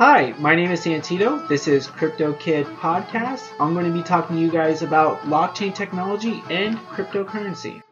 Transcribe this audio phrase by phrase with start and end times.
[0.00, 1.46] Hi, my name is Santino.
[1.46, 3.50] This is Crypto Kid Podcast.
[3.60, 7.82] I'm going to be talking to you guys about blockchain technology and cryptocurrency.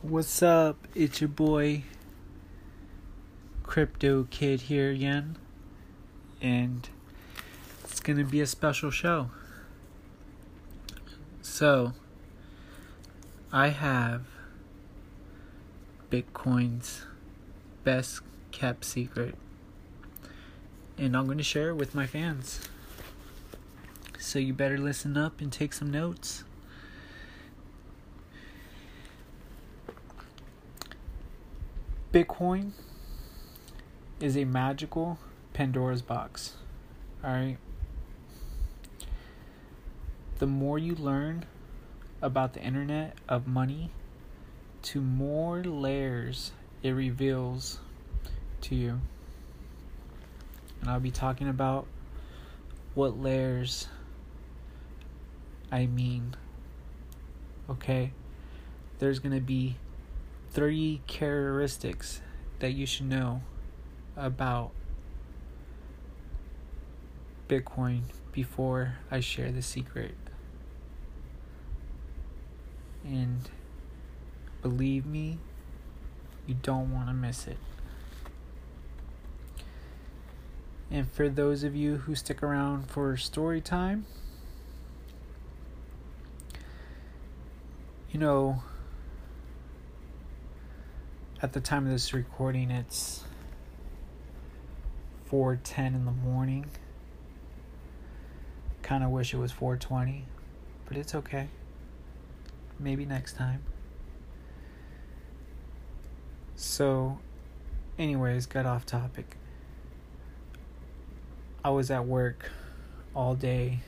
[0.00, 0.86] What's up?
[0.94, 1.82] It's your boy
[3.64, 5.36] Crypto Kid here again.
[6.40, 6.88] And
[7.82, 9.32] it's going to be a special show.
[11.40, 11.94] So,
[13.50, 14.22] I have
[16.12, 17.06] Bitcoin's
[17.82, 18.20] best
[18.52, 19.34] kept secret.
[20.96, 22.60] And I'm going to share it with my fans.
[24.18, 26.44] So you better listen up and take some notes.
[32.12, 32.72] Bitcoin
[34.20, 35.18] is a magical
[35.54, 36.56] Pandora's box.
[37.24, 37.58] Alright?
[40.38, 41.46] The more you learn
[42.20, 43.90] about the internet of money,
[44.82, 47.78] to more layers it reveals
[48.62, 49.00] to you.
[50.80, 51.86] And I'll be talking about
[52.94, 53.88] what layers
[55.70, 56.36] I mean.
[57.70, 58.12] Okay?
[58.98, 59.76] There's going to be
[60.50, 62.20] three characteristics
[62.58, 63.42] that you should know
[64.16, 64.72] about
[67.48, 70.14] Bitcoin before I share the secret.
[73.04, 73.48] And
[74.60, 75.38] believe me,
[76.46, 77.56] you don't want to miss it.
[80.92, 84.04] And for those of you who stick around for story time,
[88.10, 88.62] you know,
[91.40, 93.24] at the time of this recording, it's
[95.30, 96.66] 4:10 in the morning.
[98.82, 100.26] Kind of wish it was 4:20,
[100.84, 101.48] but it's okay.
[102.78, 103.62] Maybe next time.
[106.54, 107.18] So,
[107.98, 109.38] anyways, got off topic.
[111.64, 112.50] I was at work
[113.14, 113.80] all day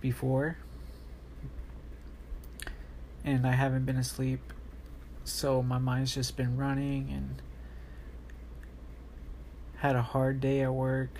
[0.00, 0.56] before
[3.24, 4.40] and I haven't been asleep
[5.24, 7.42] so my mind's just been running and
[9.76, 11.18] had a hard day at work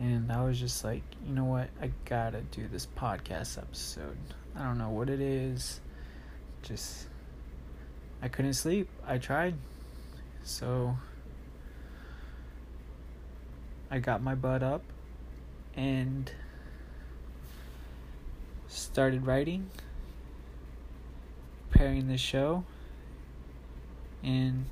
[0.00, 1.70] and I was just like, you know what?
[1.82, 4.16] I got to do this podcast episode.
[4.54, 5.80] I don't know what it is.
[6.62, 7.08] Just
[8.22, 8.88] I couldn't sleep.
[9.06, 9.54] I tried.
[10.44, 10.96] So
[13.90, 14.82] I got my butt up
[15.74, 16.30] and
[18.66, 19.70] started writing,
[21.70, 22.64] preparing the show,
[24.22, 24.66] and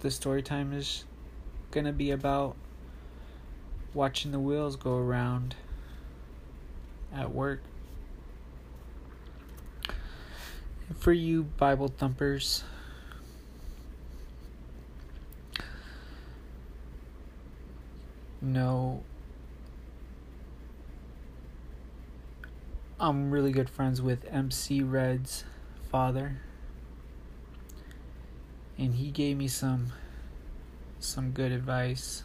[0.00, 1.04] the story time is
[1.72, 2.54] gonna be about
[3.94, 5.56] watching the wheels go around
[7.12, 7.62] at work.
[10.94, 12.62] For you Bible thumpers,
[18.42, 19.04] know
[22.98, 25.44] I'm really good friends with MC Red's
[25.90, 26.40] father.
[28.78, 29.92] And he gave me some
[31.00, 32.22] some good advice.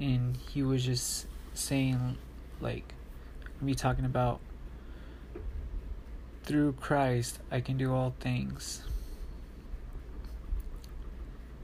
[0.00, 2.18] And he was just saying
[2.60, 2.94] like
[3.60, 4.40] me talking about
[6.42, 8.82] through Christ I can do all things.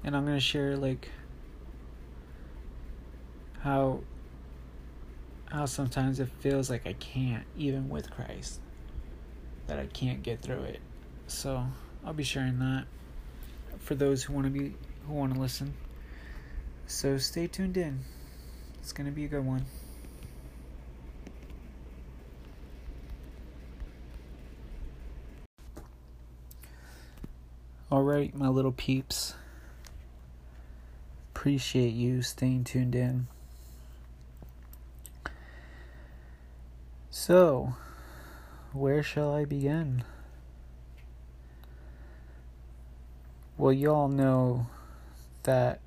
[0.04, 1.08] And I'm going to share like
[3.62, 4.00] how
[5.46, 8.58] how sometimes it feels like I can't even with Christ
[9.66, 10.80] that I can't get through it.
[11.26, 11.66] So,
[12.04, 12.86] I'll be sharing that
[13.78, 14.74] for those who want to be
[15.06, 15.74] who want to listen.
[16.86, 18.00] So, stay tuned in.
[18.80, 19.64] It's going to be a good one.
[27.90, 29.34] All right, my little peeps.
[31.34, 33.28] Appreciate you staying tuned in.
[37.24, 37.74] So,
[38.72, 40.02] where shall I begin?
[43.56, 44.66] Well, you all know
[45.44, 45.80] that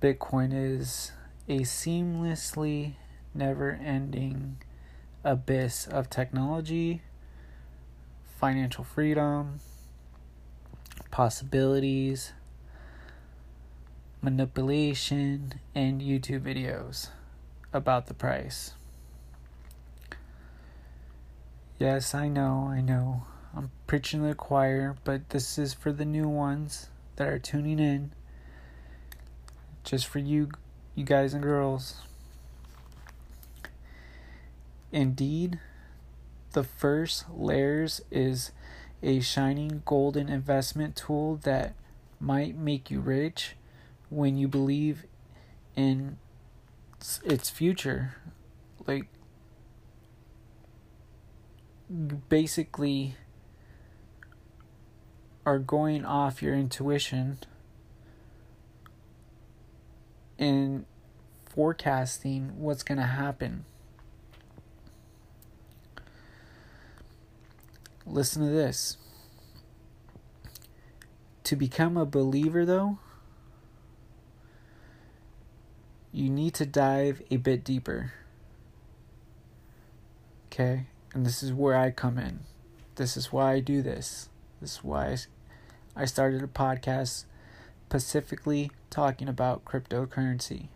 [0.00, 1.12] Bitcoin is
[1.48, 2.94] a seamlessly
[3.34, 4.56] never ending
[5.22, 7.02] abyss of technology,
[8.40, 9.60] financial freedom,
[11.12, 12.32] possibilities,
[14.20, 17.10] manipulation, and YouTube videos
[17.72, 18.72] about the price.
[21.82, 23.24] Yes, I know, I know.
[23.56, 27.80] I'm preaching to the choir, but this is for the new ones that are tuning
[27.80, 28.12] in.
[29.82, 30.50] Just for you,
[30.94, 31.96] you guys and girls.
[34.92, 35.58] Indeed,
[36.52, 38.52] the first layers is
[39.02, 41.74] a shining golden investment tool that
[42.20, 43.56] might make you rich
[44.08, 45.02] when you believe
[45.74, 46.16] in
[47.24, 48.14] its future.
[48.86, 49.08] Like,
[52.28, 53.16] basically
[55.44, 57.38] are going off your intuition
[60.38, 60.86] in
[61.46, 63.64] forecasting what's going to happen.
[68.06, 68.96] Listen to this.
[71.44, 72.98] To become a believer, though,
[76.12, 78.12] you need to dive a bit deeper.
[80.46, 80.86] Okay?
[81.14, 82.40] And this is where I come in.
[82.96, 84.28] This is why I do this.
[84.60, 85.16] This is why
[85.94, 87.24] I started a podcast
[87.86, 90.68] specifically talking about cryptocurrency.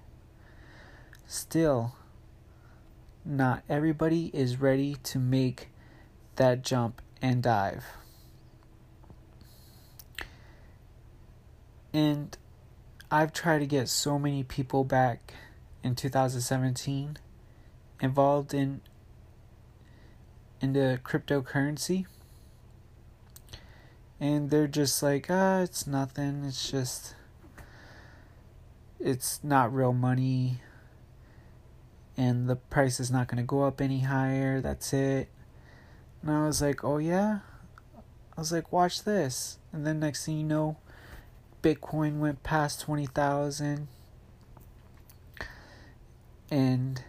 [1.26, 1.94] Still,
[3.24, 5.68] not everybody is ready to make
[6.36, 7.84] that jump and dive.
[11.92, 12.36] And
[13.10, 15.32] I've tried to get so many people back
[15.82, 17.16] in 2017
[18.00, 18.82] involved in
[20.60, 22.06] into cryptocurrency.
[24.18, 26.44] And they're just like ah it's nothing.
[26.44, 27.14] It's just
[28.98, 30.60] it's not real money.
[32.16, 34.60] And the price is not going to go up any higher.
[34.62, 35.28] That's it.
[36.22, 37.40] And i was like oh yeah.
[38.36, 39.58] I was like watch this.
[39.72, 40.76] And then next thing you know
[41.66, 43.88] bitcoin went past 20000
[46.48, 47.02] and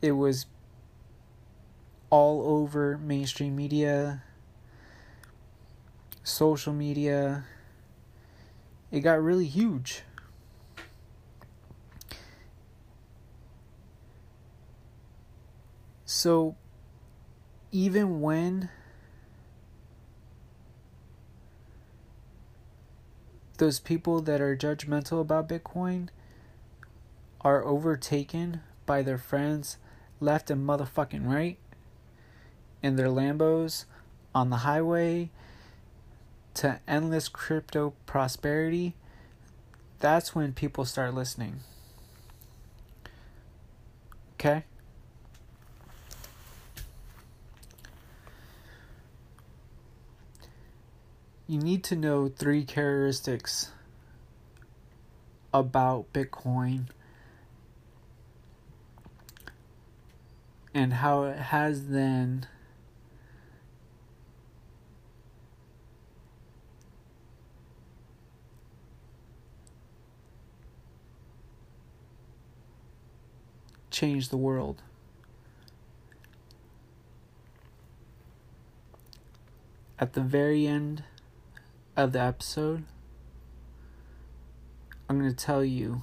[0.00, 0.46] it was
[2.10, 4.22] all over mainstream media
[6.26, 7.44] social media.
[8.90, 10.02] It got really huge.
[16.04, 16.56] So,
[17.72, 18.68] even when
[23.58, 26.08] those people that are judgmental about Bitcoin
[27.40, 29.78] are overtaken by their friends
[30.20, 31.58] left and motherfucking right
[32.82, 33.84] in their Lambos
[34.34, 35.30] on the highway
[36.54, 38.94] to endless crypto prosperity,
[39.98, 41.60] that's when people start listening.
[44.34, 44.64] Okay?
[51.46, 53.70] You need to know three characteristics
[55.54, 56.86] about Bitcoin
[60.74, 62.46] and how it has then
[73.96, 74.82] change the world.
[79.98, 81.02] At the very end
[81.96, 82.84] of the episode,
[85.08, 86.02] I'm going to tell you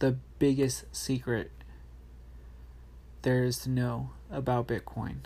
[0.00, 1.52] the biggest secret
[3.22, 5.18] there is to know about Bitcoin.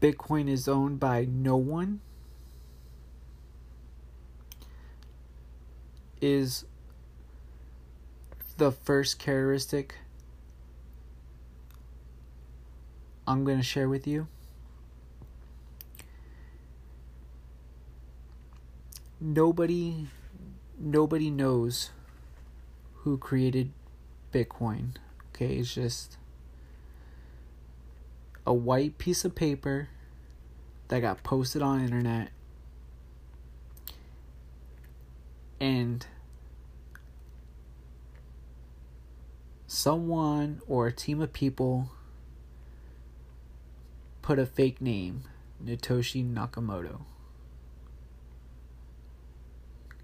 [0.00, 2.02] Bitcoin is owned by no one.
[6.20, 6.66] Is
[8.62, 9.96] the first characteristic
[13.26, 14.28] I'm going to share with you.
[19.20, 20.06] Nobody
[20.78, 21.90] nobody knows
[22.98, 23.72] who created
[24.32, 24.94] Bitcoin.
[25.30, 26.16] Okay, it's just
[28.46, 29.88] a white piece of paper
[30.86, 32.30] that got posted on internet
[35.58, 36.06] and
[39.72, 41.90] someone or a team of people
[44.20, 45.22] put a fake name,
[45.64, 47.00] Satoshi Nakamoto.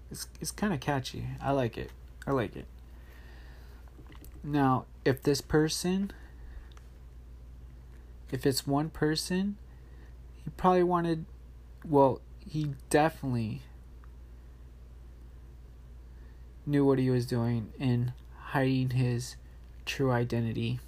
[0.09, 1.27] It's it's kind of catchy.
[1.39, 1.91] I like it.
[2.25, 2.65] I like it.
[4.43, 6.11] Now, if this person
[8.31, 9.57] if it's one person,
[10.43, 11.25] he probably wanted
[11.87, 13.61] well, he definitely
[16.65, 19.35] knew what he was doing in hiding his
[19.89, 20.79] true identity.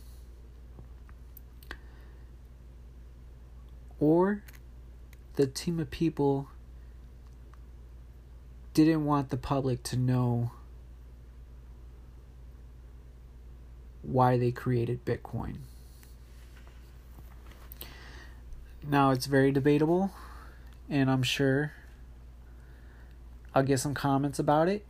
[3.99, 4.43] Or
[5.35, 6.49] the team of people
[8.73, 10.51] didn't want the public to know
[14.03, 15.57] why they created Bitcoin.
[18.87, 20.11] Now, it's very debatable,
[20.89, 21.73] and I'm sure
[23.53, 24.85] I'll get some comments about it.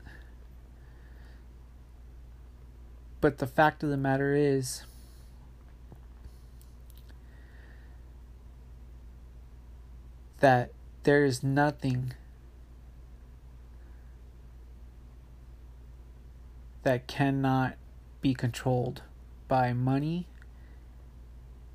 [3.22, 4.84] But the fact of the matter is,
[10.42, 10.72] that
[11.04, 12.14] there is nothing
[16.82, 17.76] that cannot
[18.22, 19.04] be controlled
[19.48, 20.28] by money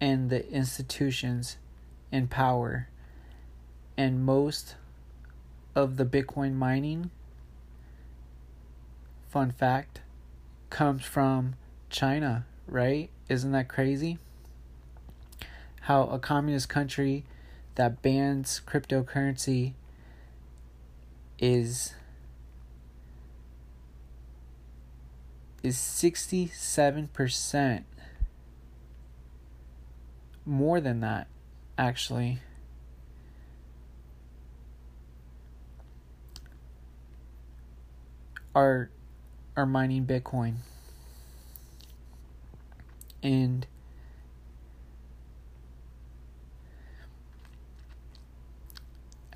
[0.00, 1.58] and the institutions
[2.10, 2.88] in power.
[3.96, 4.74] And most
[5.76, 7.10] of the Bitcoin mining,
[9.28, 10.00] fun fact,
[10.70, 11.54] comes from
[11.90, 13.10] China, right?
[13.28, 14.18] Isn't that crazy?
[15.82, 17.24] How a communist country
[17.76, 19.74] that bans cryptocurrency
[21.38, 21.94] is
[25.62, 27.82] is 67%
[30.44, 31.26] more than that
[31.76, 32.38] actually
[38.54, 38.90] are
[39.56, 40.56] are mining bitcoin
[43.22, 43.66] and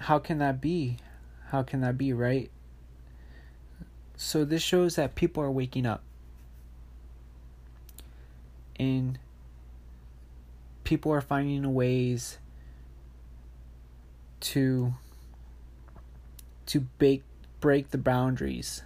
[0.00, 0.96] how can that be?
[1.48, 2.50] How can that be, right?
[4.16, 6.02] So this shows that people are waking up.
[8.78, 9.18] And
[10.84, 12.38] people are finding ways
[14.40, 14.94] to
[16.66, 17.22] to break
[17.60, 18.82] break the boundaries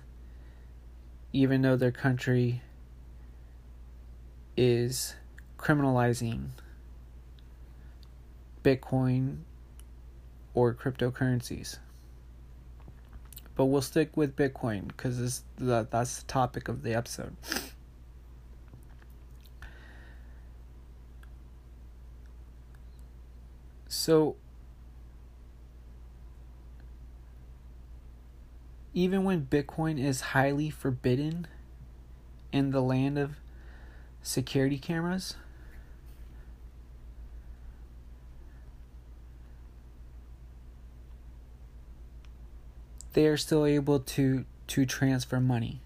[1.35, 2.63] even though their country
[4.57, 5.17] is
[5.59, 6.51] criminalizing
[8.63, 9.39] Bitcoin
[10.55, 11.79] or cryptocurrencies.
[13.57, 17.35] But we'll stick with Bitcoin because that, that's the topic of the episode.
[23.89, 24.37] So,
[28.95, 31.49] even when Bitcoin is highly forbidden
[32.53, 33.33] in the land of
[34.23, 35.35] security cameras,
[43.15, 45.81] they are still able to to transfer money.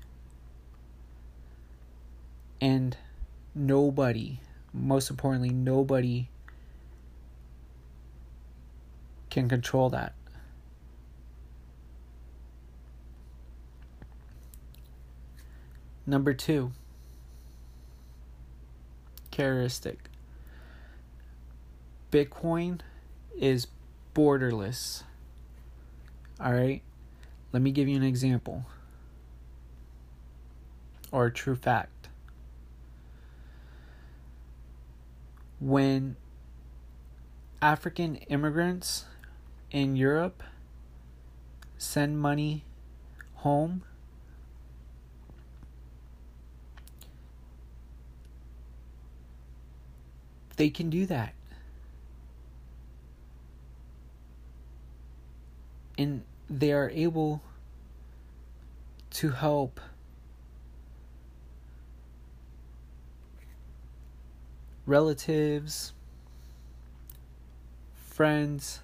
[2.61, 2.97] And
[3.55, 4.41] nobody,
[4.73, 6.29] most importantly, nobody
[9.31, 10.13] can control that.
[16.09, 16.73] Number two,
[19.31, 20.09] characteristic
[22.11, 22.81] Bitcoin
[23.39, 23.67] is
[24.15, 25.03] borderless.
[26.41, 26.81] All right.
[27.53, 28.65] Let me give you an example
[31.13, 32.09] or a true fact.
[35.61, 36.17] When
[37.61, 39.05] African immigrants
[39.71, 40.43] in Europe
[41.77, 42.65] send money
[43.35, 43.83] home,
[50.59, 51.35] they can do that.
[55.97, 57.41] And they are able
[59.11, 59.81] to help
[64.85, 65.93] relatives,
[67.95, 68.81] friends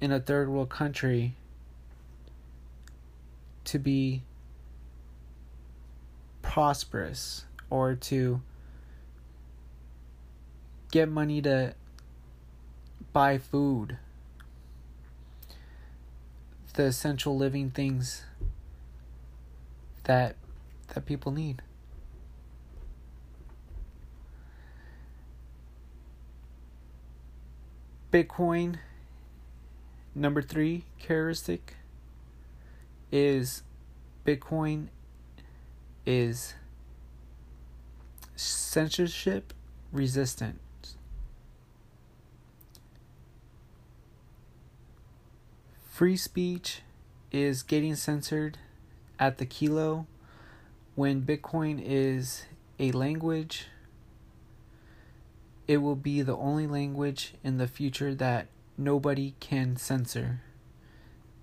[0.00, 1.34] in a third world country
[3.64, 4.22] to be
[6.42, 8.40] prosperous or to
[10.90, 11.74] get money to
[13.12, 13.98] buy food
[16.74, 18.22] the essential living things
[20.04, 20.36] that
[20.94, 21.60] that people need.
[28.12, 28.78] Bitcoin
[30.14, 31.74] number 3 characteristic
[33.10, 33.62] is
[34.24, 34.86] Bitcoin
[36.06, 36.54] is
[38.36, 39.52] censorship
[39.92, 40.60] resistant.
[45.98, 46.82] Free speech
[47.32, 48.56] is getting censored
[49.18, 50.06] at the kilo
[50.94, 52.44] when Bitcoin is
[52.78, 53.66] a language.
[55.66, 60.40] It will be the only language in the future that nobody can censor.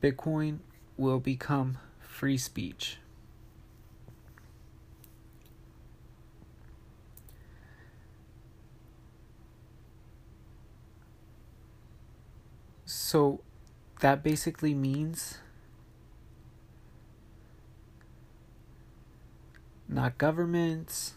[0.01, 0.59] Bitcoin
[0.95, 2.99] will become free speech.
[12.85, 13.41] So
[14.05, 15.39] that basically means
[19.89, 21.15] not governments,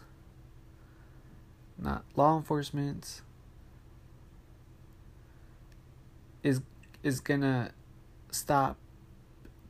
[1.76, 3.20] not law enforcement
[6.42, 6.62] is
[7.02, 7.72] is gonna
[8.30, 8.78] stop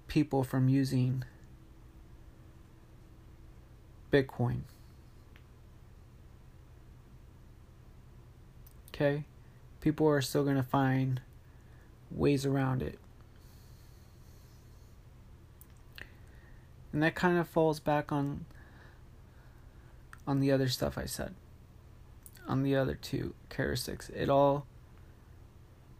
[0.06, 1.24] people from using
[4.12, 4.60] Bitcoin.
[8.94, 9.24] Okay?
[9.80, 11.20] people are still going to find
[12.10, 12.98] ways around it.
[16.92, 18.46] And that kind of falls back on
[20.26, 21.34] on the other stuff I said.
[22.46, 24.10] On the other two characteristics.
[24.10, 24.66] It all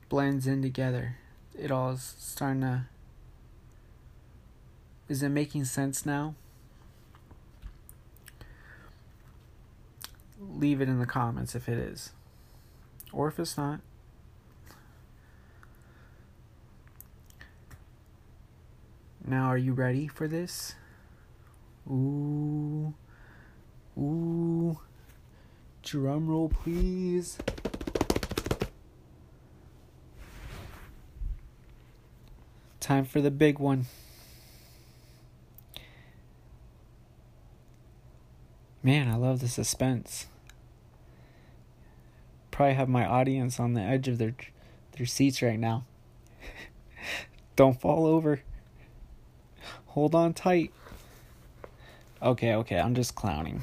[0.09, 1.17] blends in together.
[1.59, 2.87] It all is starting to
[5.09, 6.35] is it making sense now?
[10.39, 12.13] Leave it in the comments if it is.
[13.13, 13.81] Or if it's not.
[19.29, 20.75] Now, are you ready for this?
[21.87, 22.95] Ooh.
[23.99, 24.79] Ooh.
[25.83, 27.37] Drum roll, please.
[32.81, 33.85] Time for the big one.
[38.83, 40.29] Man, I love the suspense.
[42.51, 44.35] Probably have my audience on the edge of their
[44.93, 45.85] their seats right now.
[47.57, 48.41] Don't fall over.
[49.89, 50.73] Hold on tight.
[52.23, 53.63] Okay, okay, I'm just clowning.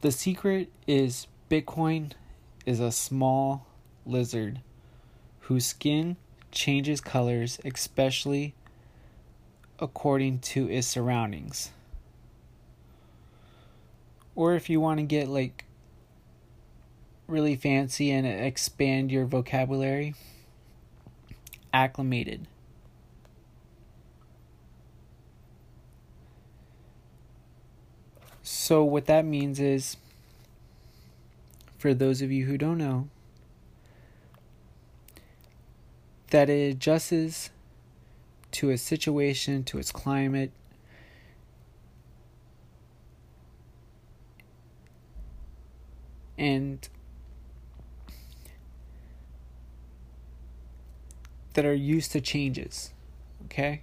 [0.00, 2.12] The secret is Bitcoin
[2.66, 3.66] is a small
[4.04, 4.60] lizard
[5.40, 6.16] whose skin
[6.50, 8.54] changes colors, especially
[9.78, 11.70] according to its surroundings.
[14.34, 15.64] Or if you want to get like
[17.26, 20.14] really fancy and expand your vocabulary,
[21.72, 22.46] acclimated.
[28.46, 29.96] So, what that means is,
[31.78, 33.08] for those of you who don't know,
[36.28, 37.48] that it adjusts
[38.52, 40.52] to a situation, to its climate,
[46.36, 46.86] and
[51.54, 52.92] that are used to changes,
[53.46, 53.80] okay?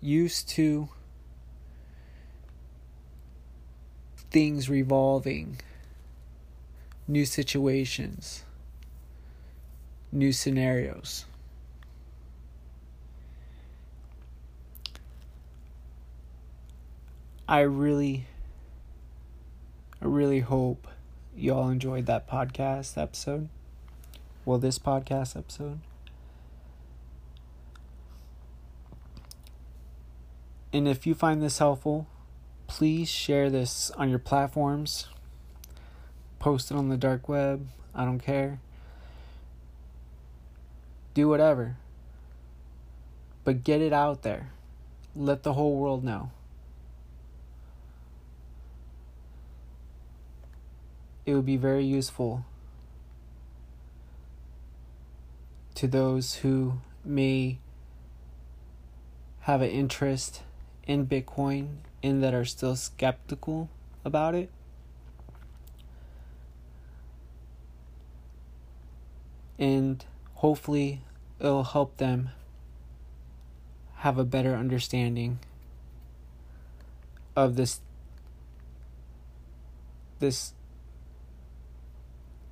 [0.00, 0.88] Used to
[4.34, 5.60] things revolving,
[7.06, 8.42] new situations,
[10.10, 11.24] new scenarios.
[17.48, 18.26] I really,
[20.02, 20.88] I really hope
[21.36, 23.48] you all enjoyed that podcast episode.
[24.44, 25.78] Well, this podcast episode.
[30.72, 32.08] And if you find this helpful,
[32.74, 35.06] please share this on your platforms.
[36.40, 37.68] Post it on the dark web.
[37.94, 38.58] I don't care.
[41.14, 41.76] Do whatever.
[43.44, 44.50] But get it out there.
[45.14, 46.32] Let the whole world know.
[51.24, 52.44] It would be very useful
[55.76, 57.58] to those who may
[59.42, 60.42] have an interest
[60.88, 63.70] in Bitcoin and that are still skeptical
[64.04, 64.50] about it.
[69.58, 71.00] And hopefully,
[71.40, 72.28] it'll help them
[73.96, 75.38] have a better understanding
[77.34, 77.80] of this
[80.18, 80.52] this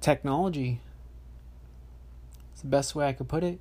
[0.01, 0.81] technology.
[2.53, 3.61] It's the best way I could put it.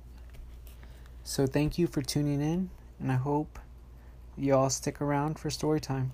[1.22, 3.58] So thank you for tuning in and I hope
[4.36, 6.12] you all stick around for story time.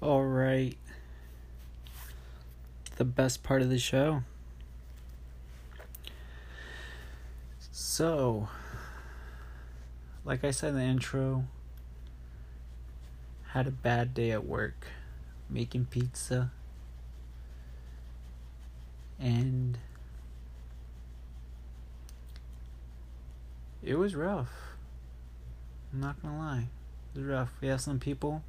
[0.00, 0.76] All right.
[2.96, 4.22] The best part of the show.
[7.70, 8.48] So,
[10.24, 11.44] like I said in the intro,
[13.48, 14.86] had a bad day at work
[15.48, 16.50] making pizza.
[19.20, 19.78] And
[23.82, 24.50] it was rough.
[25.92, 26.68] I'm not gonna lie.
[27.14, 27.50] It was rough.
[27.60, 28.42] We have some people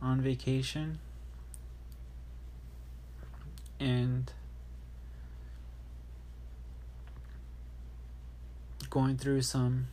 [0.00, 0.98] on vacation
[3.78, 4.32] and
[8.90, 9.88] going through some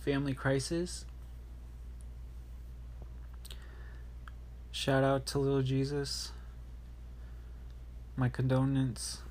[0.00, 1.04] family crisis.
[4.70, 6.32] Shout out to little Jesus.
[8.16, 9.22] My condolence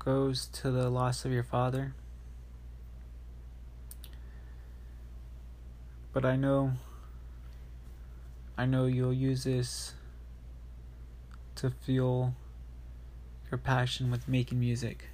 [0.00, 1.94] goes to the loss of your father.
[6.12, 6.72] But I know
[8.58, 9.94] I know you'll use this
[11.56, 12.34] to fuel
[13.50, 15.08] your passion with making music.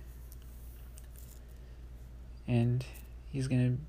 [2.49, 2.85] And
[3.31, 3.83] he's going to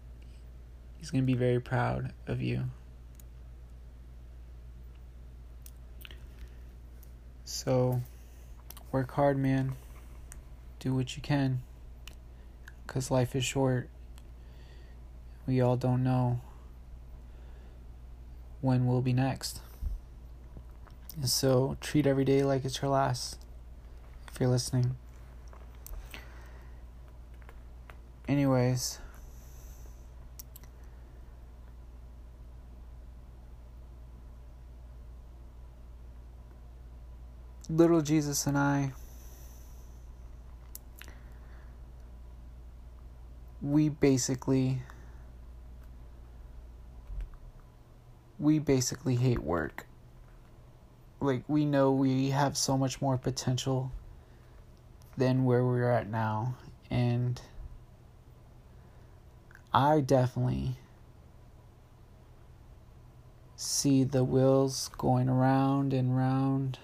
[1.00, 2.66] he's going to be very proud of you.
[7.46, 8.02] So
[8.92, 9.76] work hard, man.
[10.80, 11.62] Do what you can.
[12.86, 13.90] Because life is short.
[15.46, 16.42] We all don't know
[18.62, 19.62] when we'll be next.
[21.16, 23.40] And so, treat every day like it's your last.
[24.32, 24.96] If you're listening.
[28.28, 29.00] Anyways.
[37.70, 38.94] little Jesus and I,
[43.72, 44.82] we basically
[48.40, 49.86] we basically hate work.
[51.20, 53.92] Like we know we have so much more potential
[55.18, 56.56] than where we're at now
[56.92, 57.42] and
[59.74, 60.78] I definitely
[63.56, 66.78] see the wheels going around and round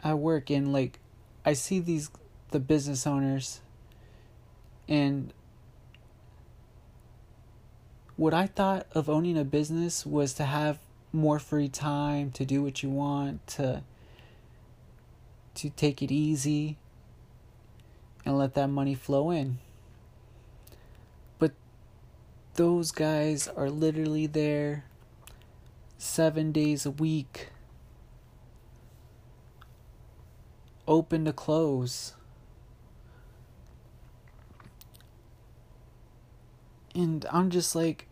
[0.00, 0.98] I work in like
[1.44, 2.10] I see these
[2.50, 3.60] the business owners
[4.88, 5.32] and
[8.16, 10.78] what I thought of owning a business was to have
[11.12, 13.82] more free time to do what you want to
[15.54, 16.76] to take it easy
[18.24, 19.58] and let that money flow in
[21.38, 21.52] but
[22.54, 24.84] those guys are literally there
[25.98, 27.48] 7 days a week
[30.88, 32.15] open to close.
[36.96, 38.06] And I'm just like,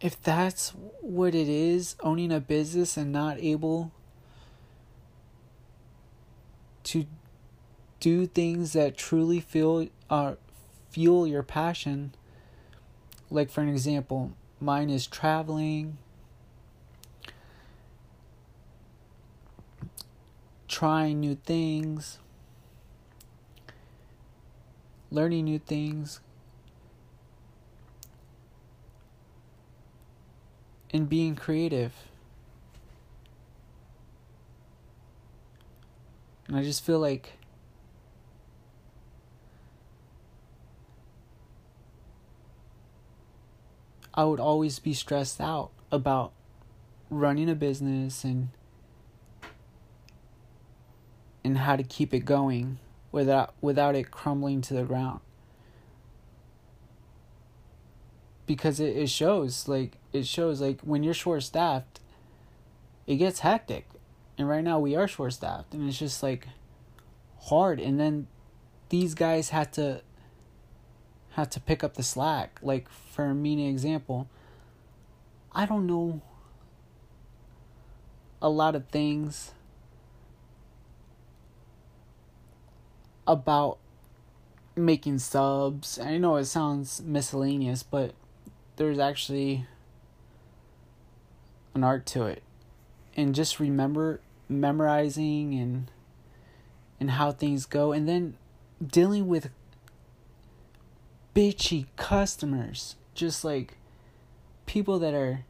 [0.00, 0.70] if that's
[1.02, 3.92] what it is, owning a business and not able
[6.84, 7.04] to
[8.00, 10.36] do things that truly feel uh,
[10.88, 12.14] fuel your passion.
[13.30, 15.98] Like for an example, mine is traveling,
[20.68, 22.18] trying new things,
[25.10, 26.20] learning new things,
[30.92, 31.92] and being creative.
[36.46, 37.32] And I just feel like
[44.14, 46.32] I would always be stressed out about
[47.08, 48.48] running a business and
[51.44, 52.78] and how to keep it going
[53.10, 55.20] without without it crumbling to the ground
[58.46, 62.00] because it, it shows like it shows like when you're short staffed
[63.06, 63.86] it gets hectic.
[64.38, 66.48] And right now we are short staffed and it's just like
[67.42, 67.80] hard.
[67.80, 68.26] And then
[68.88, 70.02] these guys had to
[71.30, 72.58] had to pick up the slack.
[72.62, 74.28] Like for a an example
[75.54, 76.22] i don't know
[78.40, 79.52] a lot of things
[83.26, 83.78] about
[84.74, 85.98] making subs.
[85.98, 88.14] I know it sounds miscellaneous, but
[88.76, 89.66] there's actually
[91.74, 92.42] an art to it.
[93.16, 95.90] And just remember memorizing and
[97.00, 97.92] and how things go.
[97.92, 98.36] And then
[98.84, 99.50] dealing with
[101.34, 103.76] bitchy customers, just like
[104.66, 105.44] people that are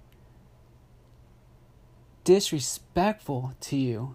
[2.25, 4.15] disrespectful to you.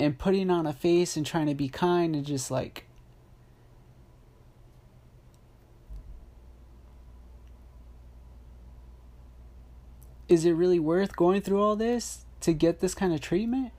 [0.00, 2.87] And putting on a face and trying to be kind and just like
[10.28, 13.72] is it really worth going through all this to get this kind of treatment?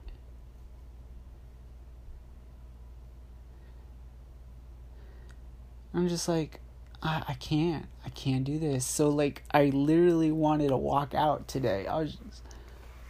[5.92, 6.60] I'm just like,
[7.02, 7.86] I, I can't.
[8.04, 8.84] I can't do this.
[8.84, 11.86] So, like, I literally wanted to walk out today.
[11.86, 12.42] I was just,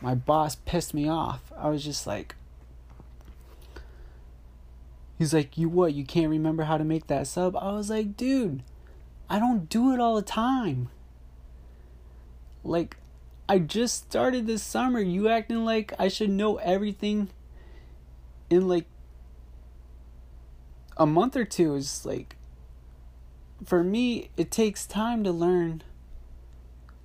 [0.00, 1.52] my boss pissed me off.
[1.56, 2.34] I was just like,
[5.18, 5.92] He's like, You what?
[5.92, 7.54] You can't remember how to make that sub?
[7.54, 8.62] I was like, Dude,
[9.28, 10.88] I don't do it all the time.
[12.64, 12.96] Like,
[13.50, 15.00] I just started this summer.
[15.00, 17.30] You acting like I should know everything
[18.48, 18.84] in like
[20.96, 22.36] a month or two is like
[23.64, 25.82] for me it takes time to learn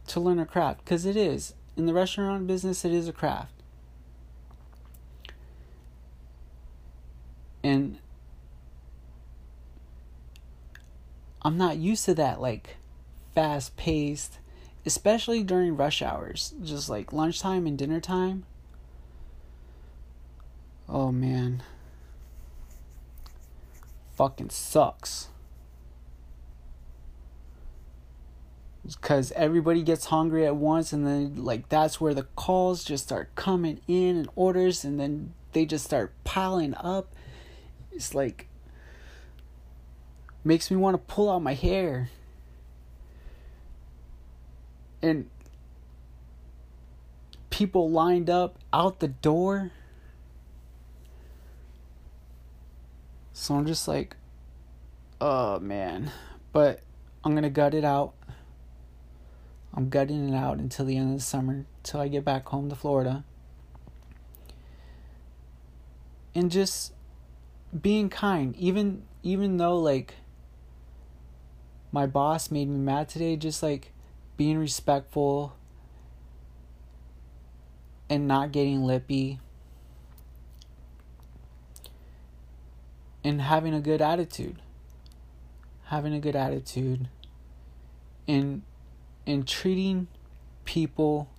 [0.06, 3.64] to learn a craft because it is in the restaurant business it is a craft
[7.64, 7.98] and
[11.42, 12.78] I'm not used to that like
[13.34, 14.38] fast paced,
[14.86, 18.46] especially during rush hours, just like lunchtime and dinner time.
[20.88, 21.64] Oh man.
[24.16, 25.30] Fucking sucks.
[28.94, 33.34] because everybody gets hungry at once and then like that's where the calls just start
[33.36, 37.14] coming in and orders and then they just start piling up
[37.92, 38.48] it's like
[40.44, 42.10] makes me want to pull out my hair
[45.06, 45.30] and
[47.50, 49.72] people lined up out the door.
[53.34, 54.16] So i'm just like
[55.22, 56.12] oh man.
[56.52, 56.82] But
[57.24, 58.14] i'm gonna gut it out.
[59.74, 62.70] I'm gutting it out until the end of the summer, till I get back home
[62.70, 63.26] to Florida.
[66.34, 66.94] And just
[67.82, 70.16] being kind, even even though like
[71.92, 73.92] my boss made me mad today, just like
[74.38, 75.56] being respectful
[78.10, 79.40] and not getting lippy
[83.24, 84.62] and having a good attitude.
[85.86, 87.10] Having a good attitude
[88.28, 88.64] and
[89.28, 90.08] and treating
[90.66, 91.30] people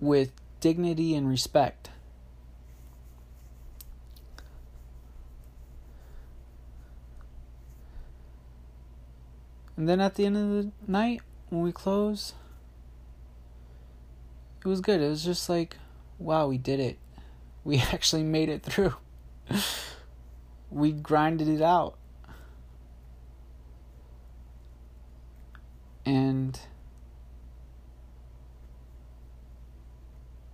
[0.00, 1.90] with dignity and respect.
[9.80, 12.34] And then at the end of the night, when we close,
[14.62, 15.00] it was good.
[15.00, 15.78] It was just like,
[16.18, 16.98] wow, we did it.
[17.64, 18.94] We actually made it through.
[20.70, 21.96] we grinded it out.
[26.04, 26.60] and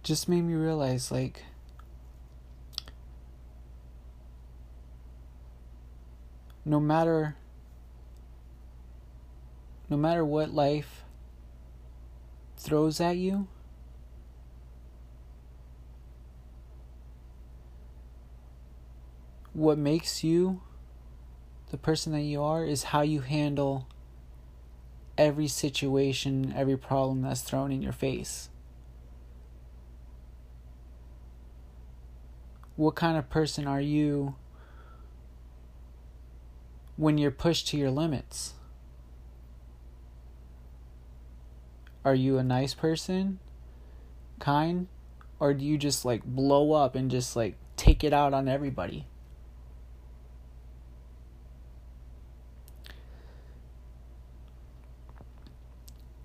[0.03, 1.45] just made me realize like
[6.65, 7.37] no matter
[9.89, 11.03] no matter what life
[12.57, 13.47] throws at you
[19.53, 20.61] what makes you
[21.71, 23.89] the person that you are is how you handle
[25.19, 28.51] every situation, every problem that's thrown in your face.
[32.77, 34.35] What kind of person are you
[36.97, 38.53] when you're pushed to your limits?
[42.07, 43.41] Are you a nice person?
[44.39, 44.87] Kind?
[45.39, 49.05] Or do you just like blow up and just like take it out on everybody?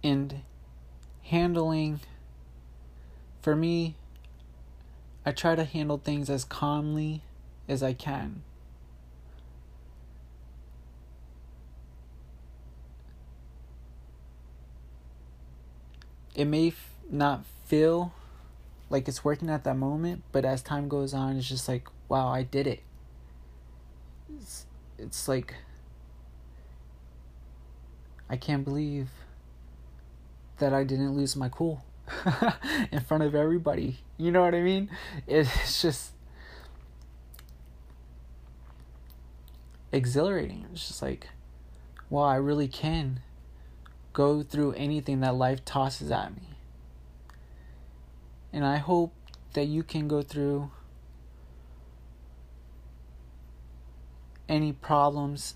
[0.04, 0.42] and
[1.24, 2.00] handling
[3.42, 3.96] for me
[5.26, 7.22] I try to handle things as calmly
[7.68, 8.42] as I can.
[16.42, 18.16] It may f- not feel
[18.90, 22.30] like it's working at that moment, but as time goes on, it's just like, wow,
[22.30, 22.82] I did it.
[24.40, 24.66] It's,
[24.98, 25.54] it's like,
[28.28, 29.12] I can't believe
[30.58, 31.86] that I didn't lose my cool
[32.92, 34.00] in front of everybody.
[34.18, 34.90] You know what I mean?
[35.28, 36.14] It's just
[39.92, 40.66] exhilarating.
[40.74, 41.28] It's just like,
[42.10, 43.20] wow, I really can
[44.14, 46.44] go through anything that life tosses at me.
[48.54, 49.14] And I hope
[49.54, 50.72] that you can go through
[54.50, 55.56] any problems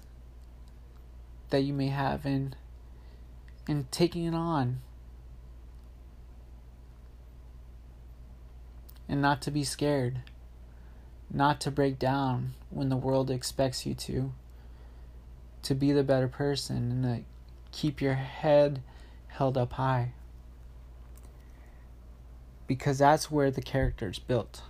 [1.50, 2.56] that you may have in
[3.68, 4.80] and taking it on
[9.08, 10.22] and not to be scared,
[11.32, 14.32] not to break down when the world expects you to,
[15.64, 17.26] to be the better person and to
[17.76, 18.82] keep your head
[19.28, 20.14] held up high.
[22.68, 24.62] Because that's where the character is built.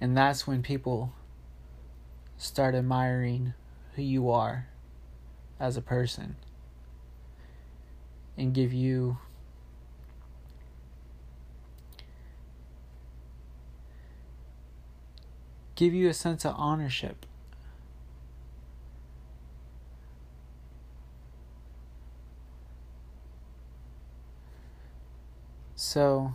[0.00, 1.12] And that's when people
[2.38, 3.52] start admiring
[3.94, 4.68] who you are
[5.60, 6.36] as a person
[8.36, 9.18] and give you
[15.74, 17.26] give you a sense of ownership.
[25.80, 26.32] So,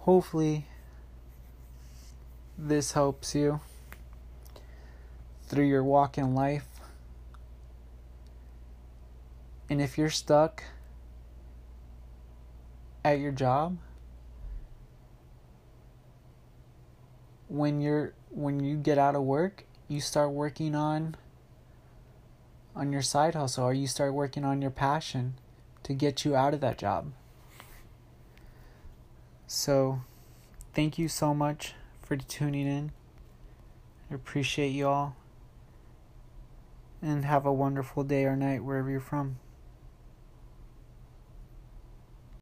[0.00, 0.66] hopefully,
[2.58, 3.60] this helps you
[5.44, 6.66] through your walk in life.
[9.70, 10.62] And if you're stuck
[13.02, 13.78] at your job,
[17.48, 21.16] when you're when you get out of work, you start working on
[22.74, 25.34] on your side hustle or you start working on your passion
[25.82, 27.12] to get you out of that job.
[29.46, 30.00] So,
[30.72, 32.92] thank you so much for tuning in.
[34.10, 35.16] I appreciate you all.
[37.02, 39.38] And have a wonderful day or night wherever you're from.